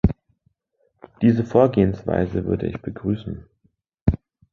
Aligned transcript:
Diese 1.21 1.45
Vorgehensweise 1.45 2.45
würde 2.45 2.65
ich 2.65 2.81
begrüßen. 2.81 3.45